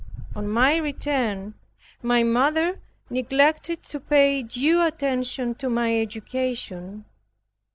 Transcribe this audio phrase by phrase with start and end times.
[0.35, 1.53] On my return,
[2.01, 2.79] my mother
[3.11, 7.05] neglected to pay due attention to my education.